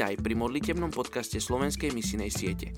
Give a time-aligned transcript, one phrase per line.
[0.00, 2.72] Vítaj pri modlitebnom podcaste Slovenskej misinej siete.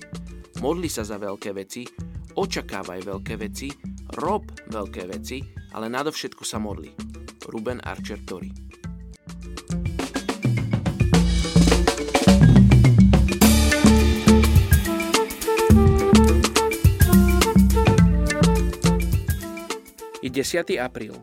[0.59, 1.87] Modli sa za veľké veci,
[2.35, 3.71] očakávaj veľké veci,
[4.19, 5.39] rob veľké veci,
[5.71, 6.91] ale nadovšetko sa modli.
[7.47, 8.51] Ruben Archer Tori
[20.19, 20.75] Je 10.
[20.75, 21.15] apríl.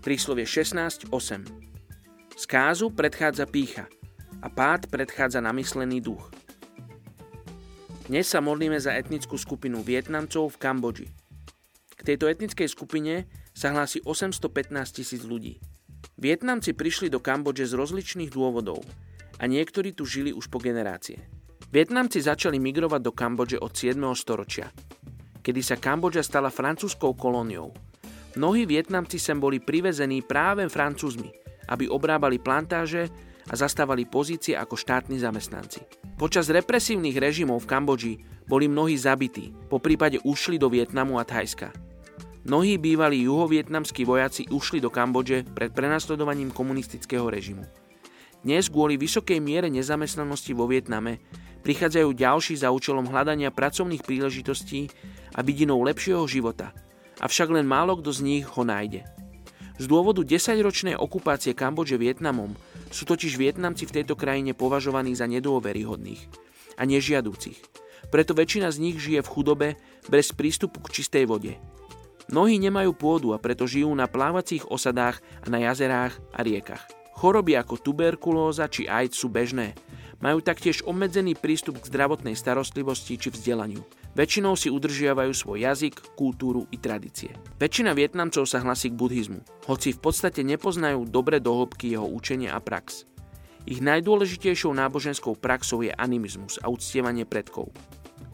[0.00, 1.12] Príslovie 16.8.
[2.32, 3.92] Skázu predchádza pícha–
[4.48, 6.32] a pád predchádza namyslený duch.
[8.08, 11.08] Dnes sa modlíme za etnickú skupinu Vietnamcov v Kambodži.
[11.92, 15.60] K tejto etnickej skupine sa hlási 815 tisíc ľudí.
[16.16, 18.80] Vietnamci prišli do Kambodže z rozličných dôvodov
[19.36, 21.28] a niektorí tu žili už po generácie.
[21.68, 24.00] Vietnamci začali migrovať do Kambodže od 7.
[24.16, 24.72] storočia,
[25.44, 27.76] kedy sa Kambodža stala francúzskou kolóniou.
[28.40, 31.28] Mnohí Vietnamci sem boli privezení práve francúzmi,
[31.68, 35.84] aby obrábali plantáže a zastávali pozície ako štátni zamestnanci.
[36.20, 41.72] Počas represívnych režimov v Kambodži boli mnohí zabití, po prípade ušli do Vietnamu a Thajska.
[42.48, 47.64] Mnohí bývalí juhovietnamskí vojaci ušli do Kambodže pred prenasledovaním komunistického režimu.
[48.40, 51.18] Dnes kvôli vysokej miere nezamestnanosti vo Vietname
[51.66, 54.88] prichádzajú ďalší za účelom hľadania pracovných príležitostí
[55.34, 56.70] a vidinou lepšieho života,
[57.18, 59.17] avšak len málo kto z nich ho nájde.
[59.78, 62.58] Z dôvodu 10-ročnej okupácie Kambodže Vietnamom
[62.90, 66.26] sú totiž Vietnamci v tejto krajine považovaní za nedôveryhodných
[66.74, 67.62] a nežiadúcich.
[68.10, 69.68] Preto väčšina z nich žije v chudobe
[70.10, 71.54] bez prístupu k čistej vode.
[72.28, 76.84] Mnohí nemajú pôdu a preto žijú na plávacích osadách a na jazerách a riekach.
[77.18, 79.74] Choroby ako tuberkulóza či AIDS sú bežné.
[80.18, 83.86] Majú taktiež obmedzený prístup k zdravotnej starostlivosti či vzdelaniu.
[84.18, 87.30] Väčšinou si udržiavajú svoj jazyk, kultúru i tradície.
[87.62, 92.58] Väčšina Vietnamcov sa hlasí k buddhizmu, hoci v podstate nepoznajú dobre dohlbky jeho učenia a
[92.58, 93.06] prax.
[93.62, 97.70] Ich najdôležitejšou náboženskou praxou je animizmus a uctievanie predkov.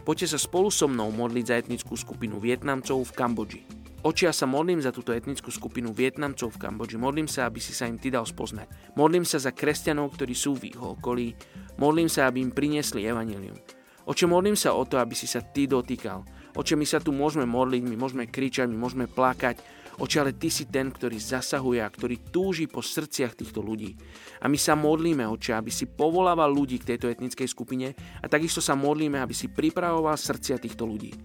[0.09, 3.84] Poďte sa spolu so mnou modliť za etnickú skupinu Vietnamcov v Kambodži.
[4.05, 7.01] Oči ja sa modlím za túto etnickú skupinu Vietnamcov v Kambodži.
[7.01, 8.69] Modlím sa, aby si sa im ty dal spoznať.
[9.01, 11.33] Modlím sa za kresťanov, ktorí sú v ich okolí.
[11.81, 13.57] Modlím sa, aby im priniesli evanilium.
[14.05, 16.21] Oče, modlím sa o to, aby si sa Ty dotýkal.
[16.53, 19.65] Oče, my sa tu môžeme modliť, my môžeme kričať, my môžeme plakať.
[19.97, 23.97] Oče, ale Ty si ten, ktorý zasahuje a ktorý túži po srdciach týchto ľudí.
[24.45, 28.61] A my sa modlíme, Oče, aby si povolával ľudí k tejto etnickej skupine a takisto
[28.61, 31.17] sa modlíme, aby si pripravoval srdcia týchto ľudí.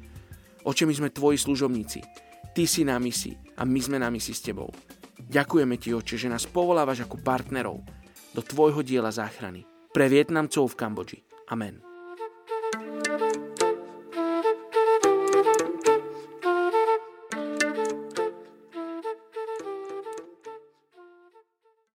[0.64, 2.29] Oče, my sme Tvoji služobníci.
[2.60, 4.68] Ty si na misi a my sme na misi s Tebou.
[5.16, 7.80] Ďakujeme Ti, Oče, že nás povolávaš ako partnerov
[8.36, 9.64] do Tvojho diela záchrany
[9.96, 11.20] pre Vietnamcov v Kambodži.
[11.48, 11.89] Amen.